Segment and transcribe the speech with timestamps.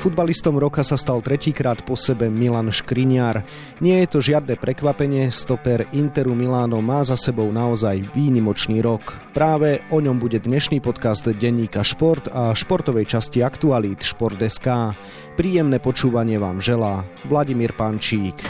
[0.00, 3.44] Futbalistom roka sa stal tretíkrát po sebe Milan Škriňar.
[3.84, 9.20] Nie je to žiadne prekvapenie, stoper Interu Miláno má za sebou naozaj výnimočný rok.
[9.36, 14.96] Práve o ňom bude dnešný podcast denníka Šport a športovej časti Aktualít Šport.sk.
[15.36, 18.40] Príjemné počúvanie vám želá Vladimír Pančík.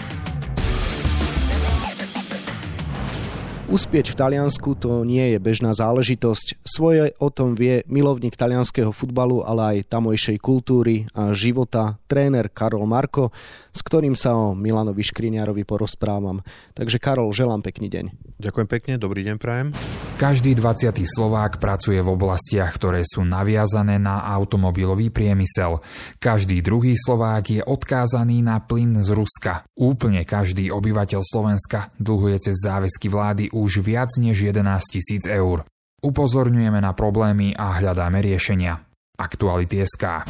[3.71, 6.59] Uspieť v Taliansku to nie je bežná záležitosť.
[6.67, 12.83] Svoje o tom vie milovník talianského futbalu, ale aj tamojšej kultúry a života tréner Karol
[12.91, 13.31] Marko,
[13.71, 16.43] s ktorým sa o Milanovi Škriňárovi porozprávam.
[16.75, 18.05] Takže Karol, želám pekný deň.
[18.43, 19.71] Ďakujem pekne, dobrý deň prajem.
[20.19, 21.07] Každý 20.
[21.07, 25.79] Slovák pracuje v oblastiach, ktoré sú naviazané na automobilový priemysel.
[26.19, 29.63] Každý druhý Slovák je odkázaný na plyn z Ruska.
[29.79, 35.61] Úplne každý obyvateľ Slovenska dlhuje cez záväzky vlády už viac než 11 tisíc eur.
[36.01, 38.81] Upozorňujeme na problémy a hľadáme riešenia.
[39.21, 40.25] Aktuality SK.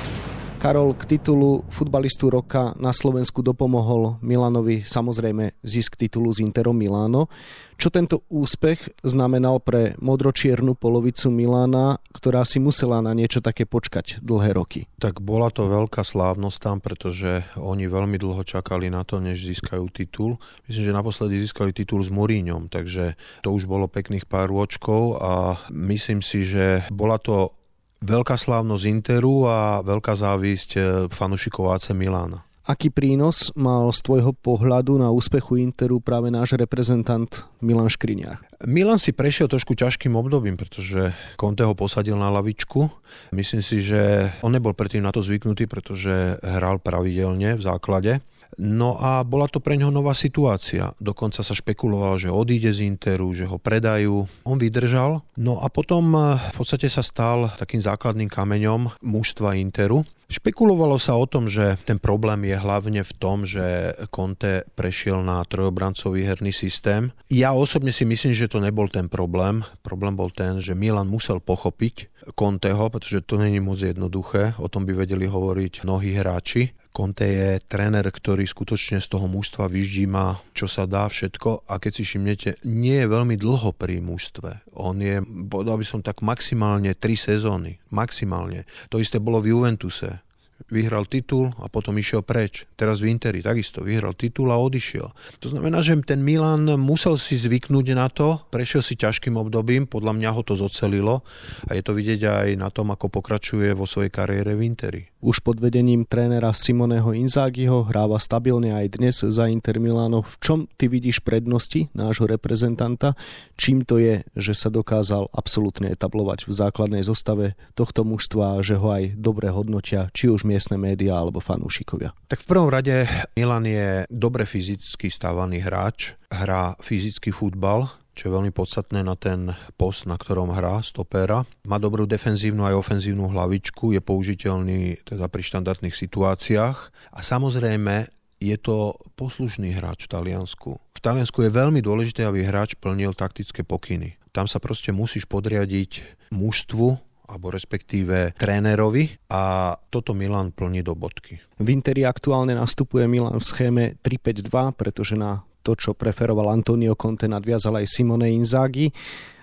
[0.61, 7.33] Karol, k titulu futbalistu roka na Slovensku dopomohol Milanovi samozrejme zisk titulu z Interom Miláno.
[7.81, 14.21] Čo tento úspech znamenal pre modročiernu polovicu Milána, ktorá si musela na niečo také počkať
[14.21, 14.85] dlhé roky?
[15.01, 19.89] Tak bola to veľká slávnosť tam, pretože oni veľmi dlho čakali na to, než získajú
[19.89, 20.37] titul.
[20.69, 25.57] Myslím, že naposledy získali titul s Muríňom, takže to už bolo pekných pár rôčkov a
[25.73, 27.57] myslím si, že bola to
[28.01, 30.81] veľká slávnosť Interu a veľká závisť e,
[31.13, 32.45] fanúšikov AC Milána.
[32.71, 37.27] Aký prínos mal z tvojho pohľadu na úspechu Interu práve náš reprezentant
[37.59, 38.63] Milan Škriňák?
[38.69, 42.87] Milan si prešiel trošku ťažkým obdobím, pretože Conte ho posadil na lavičku.
[43.35, 48.23] Myslím si, že on nebol predtým na to zvyknutý, pretože hral pravidelne v základe.
[48.59, 50.97] No a bola to pre neho nová situácia.
[50.99, 54.27] Dokonca sa špekulovalo, že odíde z Interu, že ho predajú.
[54.43, 55.23] On vydržal.
[55.39, 60.03] No a potom eh, v podstate sa stal takým základným kameňom mužstva Interu.
[60.31, 65.43] Špekulovalo sa o tom, že ten problém je hlavne v tom, že Conte prešiel na
[65.43, 67.11] trojobrancový herný systém.
[67.35, 69.67] Ja osobne si myslím, že to nebol ten problém.
[69.83, 74.55] Problém bol ten, že Milan musel pochopiť Conteho, pretože to není moc jednoduché.
[74.61, 76.77] O tom by vedeli hovoriť mnohí hráči.
[76.91, 81.93] Conte je tréner, ktorý skutočne z toho mužstva vyždíma, čo sa dá všetko a keď
[81.95, 84.75] si všimnete, nie je veľmi dlho pri mužstve.
[84.75, 87.79] On je, povedal by som tak maximálne 3 sezóny.
[87.95, 88.67] Maximálne.
[88.91, 90.19] To isté bolo v Juventuse
[90.69, 92.69] vyhral titul a potom išiel preč.
[92.79, 95.09] Teraz v Interi takisto vyhral titul a odišiel.
[95.41, 100.15] To znamená, že ten Milan musel si zvyknúť na to, prešiel si ťažkým obdobím, podľa
[100.17, 101.27] mňa ho to zocelilo
[101.67, 105.10] a je to vidieť aj na tom, ako pokračuje vo svojej kariére v Interi.
[105.21, 110.25] Už pod vedením trénera Simoneho Inzágiho hráva stabilne aj dnes za Inter Milano.
[110.25, 113.13] V čom ty vidíš prednosti nášho reprezentanta?
[113.53, 118.89] Čím to je, že sa dokázal absolútne etablovať v základnej zostave tohto mužstva že ho
[118.89, 122.17] aj dobre hodnotia, či už miestne médiá alebo fanúšikovia?
[122.33, 123.05] Tak v prvom rade
[123.37, 129.53] Milan je dobre fyzicky stávaný hráč, hrá fyzický futbal, čo je veľmi podstatné na ten
[129.79, 131.47] post, na ktorom hrá stopéra.
[131.65, 136.79] Má dobrú defenzívnu aj ofenzívnu hlavičku, je použiteľný teda pri štandardných situáciách
[137.15, 138.11] a samozrejme
[138.41, 140.71] je to poslušný hráč v Taliansku.
[140.97, 144.17] V Taliansku je veľmi dôležité, aby hráč plnil taktické pokyny.
[144.33, 151.39] Tam sa proste musíš podriadiť mužstvu, alebo respektíve trénerovi a toto Milan plní do bodky.
[151.63, 157.29] V Interi aktuálne nastupuje Milan v schéme 3-5-2, pretože na to, čo preferoval Antonio Conte,
[157.29, 158.91] nadviazal aj Simone Inzaghi.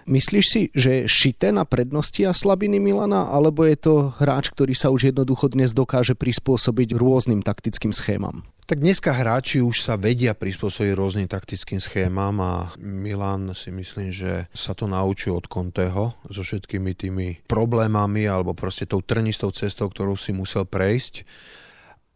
[0.07, 4.71] Myslíš si, že je šité na prednosti a slabiny Milana, alebo je to hráč, ktorý
[4.71, 8.47] sa už jednoducho dnes dokáže prispôsobiť rôznym taktickým schémam?
[8.67, 14.47] Tak dneska hráči už sa vedia prispôsobiť rôznym taktickým schémam a Milan si myslím, že
[14.55, 20.15] sa to naučil od Conteho so všetkými tými problémami alebo proste tou trnistou cestou, ktorú
[20.15, 21.27] si musel prejsť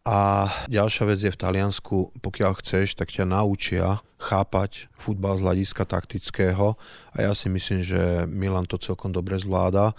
[0.02, 5.86] a ďalšia vec je v Taliansku, pokiaľ chceš, tak ťa naučia chápať futbal z hľadiska
[5.86, 6.74] taktického
[7.14, 9.94] a ja si myslím, že Milan to celkom dobre zvláda.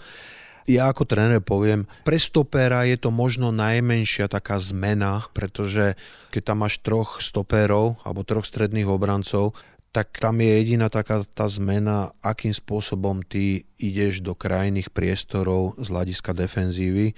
[0.64, 5.96] Ja ako tréner poviem, pre stopéra je to možno najmenšia taká zmena, pretože
[6.32, 9.56] keď tam máš troch stopérov alebo troch stredných obrancov,
[9.94, 15.86] tak tam je jediná taká tá zmena, akým spôsobom ty ideš do krajných priestorov z
[15.86, 17.14] hľadiska defenzívy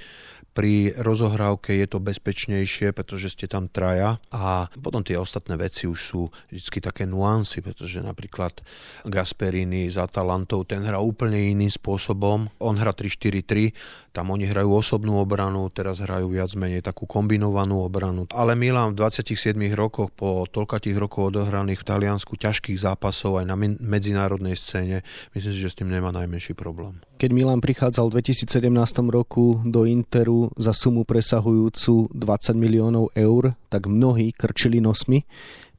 [0.57, 6.01] pri rozohrávke je to bezpečnejšie, pretože ste tam traja a potom tie ostatné veci už
[6.01, 8.65] sú vždy také nuancy, pretože napríklad
[9.05, 12.49] Gasperini z Atalantou, ten hrá úplne iným spôsobom.
[12.57, 13.77] On hrá 3-4-3,
[14.17, 18.25] tam oni hrajú osobnú obranu, teraz hrajú viac menej takú kombinovanú obranu.
[18.33, 23.61] Ale Milan v 27 rokoch, po toľkatých rokov odohraných v Taliansku, ťažkých zápasov aj na
[23.61, 25.05] medzinárodnej scéne.
[25.37, 26.97] Myslím si, že s tým nemá najmenší problém.
[27.17, 28.69] Keď Milan prichádzal v 2017
[29.09, 32.21] roku do Interu za sumu presahujúcu 20
[32.61, 35.25] miliónov eur, tak mnohí krčili nosmi.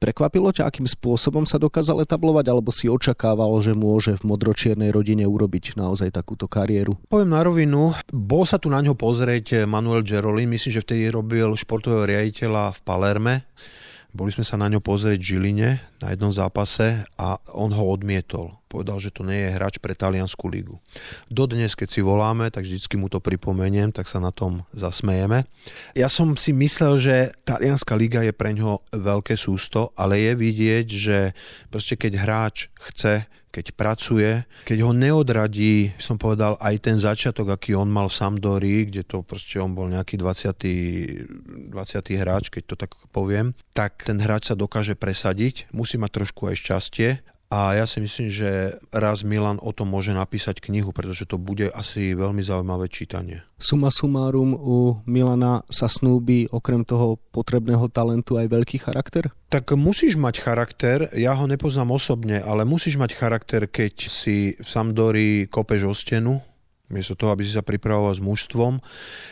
[0.02, 5.30] Prekvapilo ťa, akým spôsobom sa dokázal etablovať, alebo si očakával, že môže v modročiernej rodine
[5.30, 6.98] urobiť naozaj takúto kariéru?
[7.06, 11.54] Poviem na rovinu, bol sa tu na ňo pozrieť Manuel Gerolin, myslím, že vtedy robil
[11.54, 13.36] športového riaditeľa v Palerme.
[14.16, 15.70] Boli sme sa na ňo pozrieť v Žiline
[16.00, 18.56] na jednom zápase a on ho odmietol.
[18.68, 20.80] Povedal, že to nie je hráč pre taliansku ligu.
[21.32, 25.48] Dodnes, keď si voláme, tak vždycky mu to pripomeniem, tak sa na tom zasmejeme.
[25.96, 27.16] Ja som si myslel, že
[27.48, 31.18] talianská liga je pre ňo veľké sústo, ale je vidieť, že
[31.72, 33.28] proste keď hráč chce
[33.58, 38.86] keď pracuje, keď ho neodradí, som povedal, aj ten začiatok, aký on mal v Sampdorii,
[38.94, 41.74] kde to proste on bol nejaký 20.
[41.74, 42.22] 20.
[42.22, 46.56] hráč, keď to tak poviem, tak ten hráč sa dokáže presadiť, musí mať trošku aj
[46.62, 47.10] šťastie
[47.48, 51.72] a ja si myslím, že raz Milan o tom môže napísať knihu, pretože to bude
[51.72, 53.40] asi veľmi zaujímavé čítanie.
[53.56, 59.32] Suma sumárum u Milana sa snúbi okrem toho potrebného talentu aj veľký charakter?
[59.48, 64.68] Tak musíš mať charakter, ja ho nepoznám osobne, ale musíš mať charakter, keď si v
[64.68, 66.44] Sampdori kopeš o stenu,
[66.92, 68.80] miesto toho, aby si sa pripravoval s mužstvom,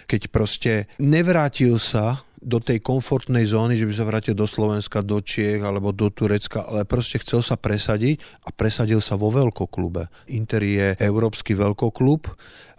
[0.08, 5.22] keď proste nevrátil sa do tej komfortnej zóny, že by sa vrátil do Slovenska, do
[5.22, 10.08] Čiech alebo do Turecka, ale proste chcel sa presadiť a presadil sa vo veľkoklube.
[10.34, 12.28] Inter je európsky veľkoklub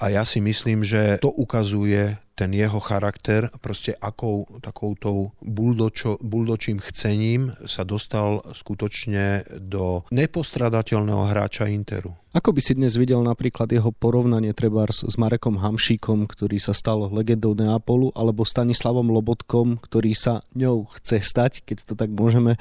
[0.03, 6.85] a ja si myslím, že to ukazuje ten jeho charakter, proste akou takoutou buldočo, buldočím
[6.85, 12.13] chcením sa dostal skutočne do nepostradateľného hráča Interu.
[12.37, 17.09] Ako by si dnes videl napríklad jeho porovnanie trebárs s Marekom Hamšíkom, ktorý sa stal
[17.09, 22.61] legendou Neapolu, alebo Stanislavom Lobotkom, ktorý sa ňou chce stať, keď to tak môžeme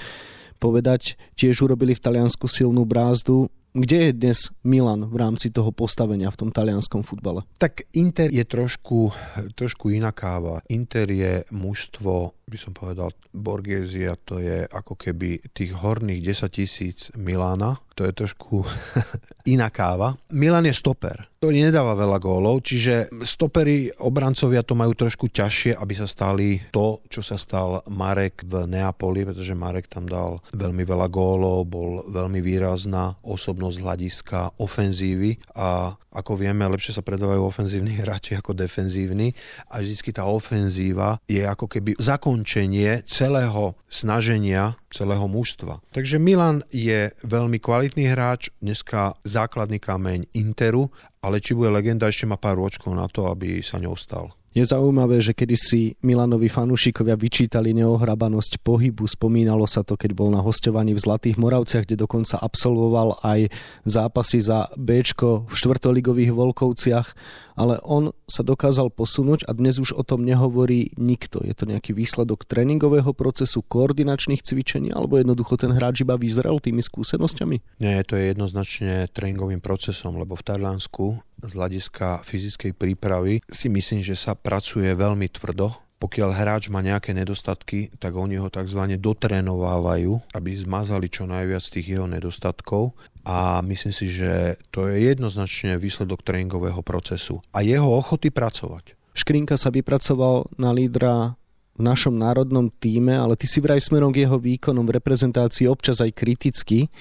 [0.64, 1.20] povedať.
[1.36, 6.40] Tiež urobili v Taliansku silnú brázdu kde je dnes Milan v rámci toho postavenia v
[6.40, 7.44] tom talianskom futbale?
[7.60, 9.12] Tak Inter je trošku,
[9.60, 10.64] trošku iná káva.
[10.72, 17.12] Inter je mužstvo, by som povedal, Borgesia, to je ako keby tých horných 10 tisíc
[17.20, 18.64] Milána, to je trošku
[19.54, 20.16] iná káva.
[20.32, 25.94] Milan je stoper, ktorý nedáva veľa gólov, čiže stopery, obrancovia to majú trošku ťažšie, aby
[25.94, 31.08] sa stali to, čo sa stal Marek v Neapoli, pretože Marek tam dal veľmi veľa
[31.12, 38.40] gólov, bol veľmi výrazná osobnosť hľadiska ofenzívy a ako vieme, lepšie sa predávajú ofenzívni hráči
[38.40, 39.36] ako defenzívni
[39.68, 45.84] a vždy tá ofenzíva je ako keby zakončenie celého snaženia celého mužstva.
[45.92, 50.88] Takže Milan je veľmi kvalitný hráč, dneska základný kameň Interu,
[51.20, 54.32] ale či bude legenda, ešte má pár ročkov na to, aby sa ňou stal.
[54.56, 60.32] Je zaujímavé, že kedy si Milanovi fanúšikovia vyčítali neohrabanosť pohybu, spomínalo sa to, keď bol
[60.32, 63.52] na hostovaní v Zlatých Moravciach, kde dokonca absolvoval aj
[63.84, 67.08] zápasy za B v štvrtoligových Volkovciach
[67.56, 71.40] ale on sa dokázal posunúť a dnes už o tom nehovorí nikto.
[71.42, 76.84] Je to nejaký výsledok tréningového procesu, koordinačných cvičení, alebo jednoducho ten hráč iba vyzrel tými
[76.84, 77.80] skúsenosťami?
[77.80, 84.06] Nie, to je jednoznačne tréningovým procesom, lebo v Taliansku z hľadiska fyzickej prípravy si myslím,
[84.06, 89.00] že sa pracuje veľmi tvrdo, pokiaľ hráč má nejaké nedostatky, tak oni ho tzv.
[89.00, 92.94] dotrénovávajú, aby zmazali čo najviac tých jeho nedostatkov
[93.24, 98.94] a myslím si, že to je jednoznačne výsledok tréningového procesu a jeho ochoty pracovať.
[99.16, 101.40] Škrinka sa vypracoval na lídra
[101.76, 106.04] v našom národnom týme, ale ty si vraj smerom k jeho výkonom v reprezentácii občas
[106.04, 106.92] aj kriticky,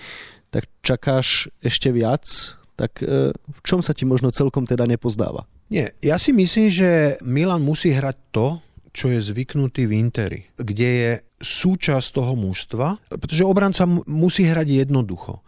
[0.54, 2.23] tak čakáš ešte viac?
[2.75, 5.47] Tak e, v čom sa ti možno celkom teda nepozdáva?
[5.71, 8.59] Nie, ja si myslím, že Milan musí hrať to,
[8.95, 11.12] čo je zvyknutý v Interi, kde je
[11.43, 15.43] súčasť toho mužstva, pretože obranca musí hrať jednoducho.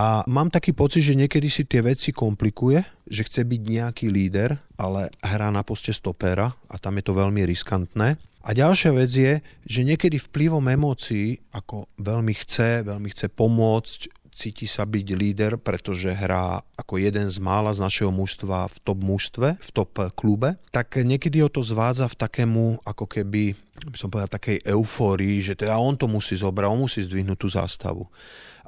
[0.00, 4.56] A mám taký pocit, že niekedy si tie veci komplikuje, že chce byť nejaký líder,
[4.80, 8.16] ale hrá na poste stopera a tam je to veľmi riskantné.
[8.40, 14.64] A ďalšia vec je, že niekedy vplyvom emócií, ako veľmi chce, veľmi chce pomôcť, cíti
[14.64, 19.48] sa byť líder, pretože hrá ako jeden z mála z našeho mužstva v top mužstve,
[19.58, 23.54] v top klube, tak niekedy ho to zvádza v takému ako keby,
[23.90, 27.48] by som povedal, takej eufórii, že teda on to musí zobrať, on musí zdvihnúť tú
[27.50, 28.08] zástavu.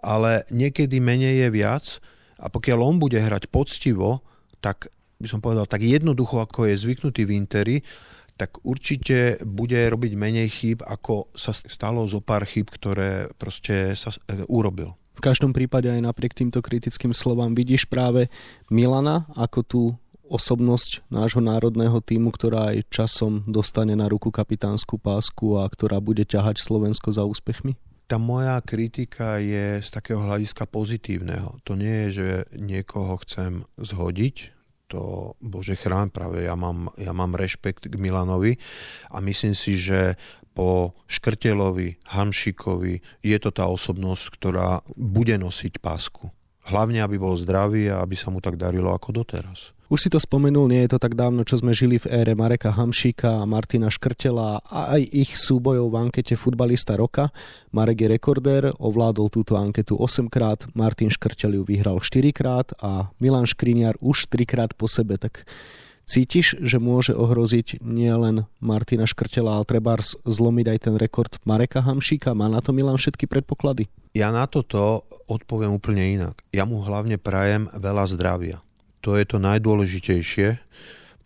[0.03, 1.85] Ale niekedy menej je viac
[2.43, 4.27] a pokiaľ on bude hrať poctivo,
[4.59, 4.91] tak
[5.23, 7.77] by som povedal, tak jednoducho, ako je zvyknutý v Interi,
[8.35, 14.11] tak určite bude robiť menej chýb, ako sa stalo zo pár chýb, ktoré proste sa
[14.27, 14.99] e, urobil.
[15.23, 18.27] Každom prípade aj napriek týmto kritickým slovám vidíš práve
[18.67, 19.83] Milana ako tú
[20.27, 26.27] osobnosť nášho národného týmu, ktorá aj časom dostane na ruku kapitánsku pásku a ktorá bude
[26.27, 27.79] ťahať Slovensko za úspechmi?
[28.11, 31.55] Tá moja kritika je z takého hľadiska pozitívneho.
[31.71, 34.51] To nie je, že niekoho chcem zhodiť,
[34.93, 38.61] to bože chrán, práve ja mám, ja mám rešpekt k Milanovi
[39.09, 40.21] a myslím si, že
[40.53, 46.29] po Škrtelovi, Hamšikovi je to tá osobnosť, ktorá bude nosiť pásku.
[46.69, 49.73] Hlavne, aby bol zdravý a aby sa mu tak darilo ako doteraz.
[49.93, 52.73] Už si to spomenul, nie je to tak dávno, čo sme žili v ére Mareka
[52.73, 57.29] Hamšíka a Martina Škrtela a aj ich súbojov v ankete futbalista roka.
[57.77, 63.13] Marek je rekordér, ovládol túto anketu 8 krát, Martin Škrtel ju vyhral 4 krát a
[63.21, 65.45] Milan Škriniar už 3 krát po sebe, tak
[66.09, 72.33] Cítiš, že môže ohroziť nielen Martina Škrtela, ale treba zlomiť aj ten rekord Mareka Hamšíka?
[72.33, 73.93] Má na to Milan všetky predpoklady?
[74.17, 76.41] Ja na toto odpoviem úplne inak.
[76.49, 78.65] Ja mu hlavne prajem veľa zdravia.
[79.03, 80.63] To je to najdôležitejšie,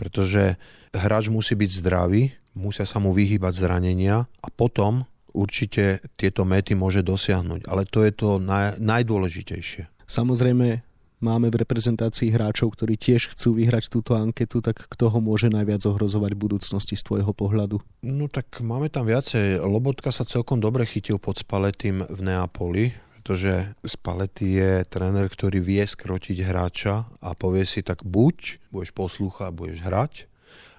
[0.01, 0.57] pretože
[0.97, 5.05] hráč musí byť zdravý, musia sa mu vyhýbať zranenia a potom
[5.37, 7.69] určite tieto méty môže dosiahnuť.
[7.69, 10.09] Ale to je to naj, najdôležitejšie.
[10.09, 10.81] Samozrejme,
[11.21, 15.85] máme v reprezentácii hráčov, ktorí tiež chcú vyhrať túto anketu, tak kto ho môže najviac
[15.85, 17.85] ohrozovať v budúcnosti z tvojho pohľadu?
[18.01, 19.61] No tak máme tam viacej.
[19.61, 25.83] Lobotka sa celkom dobre chytil pod Spaletým v Neapoli, pretože Spalletti je tréner, ktorý vie
[25.83, 30.31] skrotiť hráča a povie si tak buď budeš poslúchať, budeš hrať,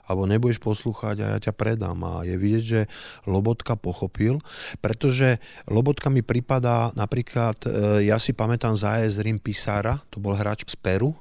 [0.08, 2.00] alebo nebudeš poslúchať a ja ťa predám.
[2.08, 2.82] A je vidieť, že
[3.28, 4.40] Lobotka pochopil,
[4.80, 10.64] pretože Lobotka mi pripadá napríklad, e, ja si pamätám za Rim Pisara, to bol hráč
[10.72, 11.20] z Peru,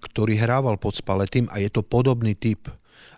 [0.00, 2.72] ktorý hrával pod Spaletým a je to podobný typ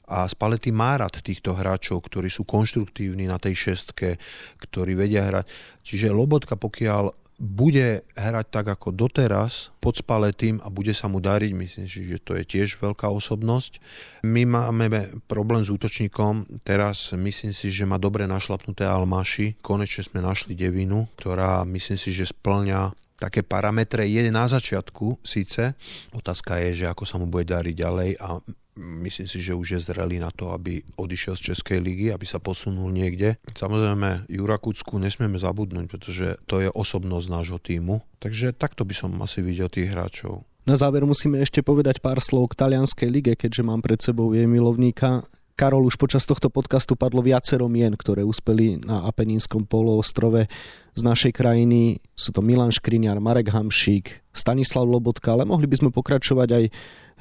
[0.06, 4.18] a Spalletti má rád týchto hráčov, ktorí sú konštruktívni na tej šestke,
[4.62, 5.46] ktorí vedia hrať.
[5.82, 11.52] Čiže Lobotka, pokiaľ bude hrať tak ako doteraz pod spaletým a bude sa mu dariť,
[11.52, 13.78] myslím si, že to je tiež veľká osobnosť.
[14.24, 20.24] My máme problém s útočníkom, teraz myslím si, že má dobre našlapnuté Almaši, konečne sme
[20.24, 25.72] našli devinu, ktorá myslím si, že splňa také parametre je na začiatku síce.
[26.12, 28.40] Otázka je, že ako sa mu bude dariť ďalej a
[28.76, 32.38] myslím si, že už je zrelý na to, aby odišiel z Českej ligy, aby sa
[32.38, 33.40] posunul niekde.
[33.56, 38.04] Samozrejme, Jura Kucku nesmieme zabudnúť, pretože to je osobnosť nášho týmu.
[38.20, 40.44] Takže takto by som asi videl tých hráčov.
[40.66, 44.50] Na záver musíme ešte povedať pár slov k talianskej lige, keďže mám pred sebou jej
[44.50, 45.22] milovníka.
[45.56, 50.52] Karol, už počas tohto podcastu padlo viacero mien, ktoré uspeli na Apenínskom poloostrove
[50.92, 52.04] z našej krajiny.
[52.12, 56.64] Sú to Milan Škriňar, Marek Hamšík, Stanislav Lobotka, ale mohli by sme pokračovať aj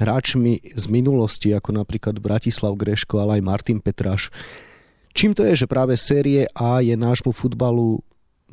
[0.03, 4.27] hráčmi z minulosti, ako napríklad Bratislav Greško, ale aj Martin Petraš.
[5.15, 8.03] Čím to je, že práve série A je nášmu futbalu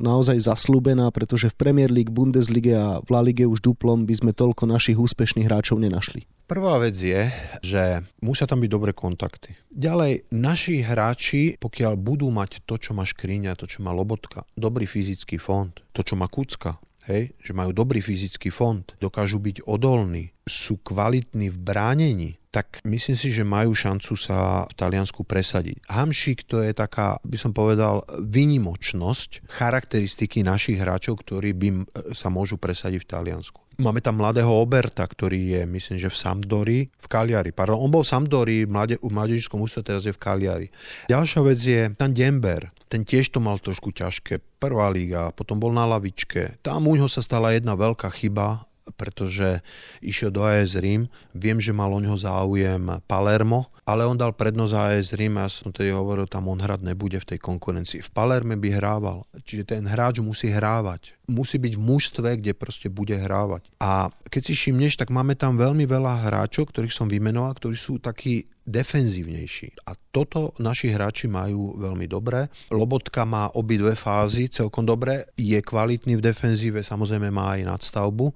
[0.03, 4.31] naozaj zaslúbená, pretože v Premier League, Bundeslige a v La Lige už duplom by sme
[4.35, 6.27] toľko našich úspešných hráčov nenašli.
[6.43, 7.31] Prvá vec je,
[7.63, 9.55] že musia tam byť dobré kontakty.
[9.71, 14.83] Ďalej, naši hráči, pokiaľ budú mať to, čo má Škríňa, to, čo má Lobotka, dobrý
[14.83, 20.31] fyzický fond, to, čo má Kucka, hej, že majú dobrý fyzický fond, dokážu byť odolní,
[20.43, 25.89] sú kvalitní v bránení, tak myslím si, že majú šancu sa v Taliansku presadiť.
[25.89, 31.69] Hamšik to je taká, by som povedal, výnimočnosť charakteristiky našich hráčov, ktorí by
[32.13, 33.62] sa môžu presadiť v Taliansku.
[33.81, 37.49] Máme tam mladého Oberta, ktorý je, myslím, že v Sampdori, v Kaliari.
[37.49, 40.67] Pardon, on bol v Sampdori, mlade, v mladežskom ústve, teraz je v Kaliari.
[41.09, 42.69] Ďalšia vec je ten Dember.
[42.85, 44.61] Ten tiež to mal trošku ťažké.
[44.61, 46.61] Prvá liga, potom bol na lavičke.
[46.61, 49.63] Tam u ňoho sa stala jedna veľká chyba pretože
[50.03, 51.07] išiel do AS Rím.
[51.31, 55.51] Viem, že mal o ňoho záujem Palermo, ale on dal prednosť AS Rím a ja
[55.51, 58.03] som tedy hovoril, tam on hrať nebude v tej konkurencii.
[58.03, 61.15] V Palerme by hrával, čiže ten hráč musí hrávať.
[61.27, 63.71] Musí byť v mužstve, kde proste bude hrávať.
[63.79, 67.99] A keď si všimneš, tak máme tam veľmi veľa hráčov, ktorých som vymenoval, ktorí sú
[67.99, 69.87] takí defenzívnejší.
[69.87, 72.47] A toto naši hráči majú veľmi dobre.
[72.71, 78.31] Lobotka má obidve fázy celkom dobre, je kvalitný v defenzíve, samozrejme má aj nadstavbu,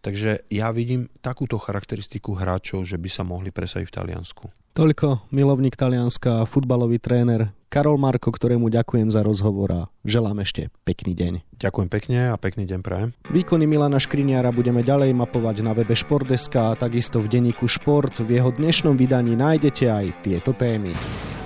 [0.00, 4.61] takže ja vidím takúto charakteristiku hráčov, že by sa mohli presadiť v Taliansku.
[4.72, 11.12] Toľko milovník Talianska, futbalový tréner Karol Marko, ktorému ďakujem za rozhovor a želám ešte pekný
[11.12, 11.60] deň.
[11.60, 13.12] Ďakujem pekne a pekný deň prajem.
[13.28, 18.16] Výkony Milana Škriniara budeme ďalej mapovať na webe Športdeska a takisto v denníku Šport.
[18.24, 20.96] V jeho dnešnom vydaní nájdete aj tieto témy.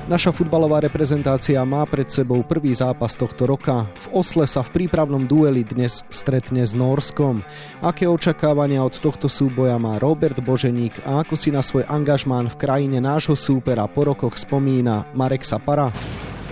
[0.07, 3.91] Naša futbalová reprezentácia má pred sebou prvý zápas tohto roka.
[4.07, 7.43] V Osle sa v prípravnom dueli dnes stretne s Norskom.
[7.83, 12.55] Aké očakávania od tohto súboja má Robert Boženík a ako si na svoj angažmán v
[12.55, 15.91] krajine nášho súpera po rokoch spomína Marek Sapara?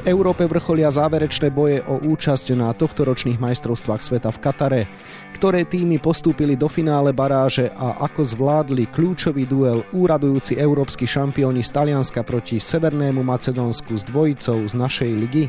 [0.04, 4.82] Európe vrcholia záverečné boje o účasť na tohtoročných majstrovstvách sveta v Katare.
[5.32, 11.72] Ktoré týmy postúpili do finále baráže a ako zvládli kľúčový duel úradujúci európsky šampióni z
[11.72, 15.48] Talianska proti Severnému Macedónsku s dvojicou z našej ligy?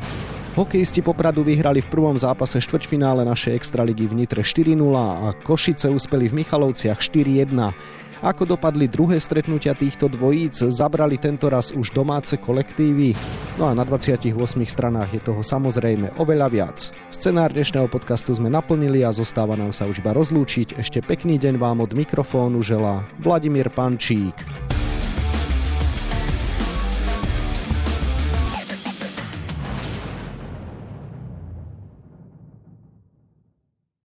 [0.56, 6.32] Hokejisti Popradu vyhrali v prvom zápase štvrťfinále našej extraligy v Nitre 4-0 a Košice uspeli
[6.32, 7.76] v Michalovciach 4-1.
[8.24, 13.12] Ako dopadli druhé stretnutia týchto dvojíc, zabrali tento raz už domáce kolektívy.
[13.60, 14.32] No a na 28
[14.64, 16.78] stranách je toho samozrejme oveľa viac.
[17.12, 20.80] Scenár dnešného podcastu sme naplnili a zostáva nám sa už iba rozlúčiť.
[20.80, 24.75] Ešte pekný deň vám od mikrofónu želá Vladimír Pančík.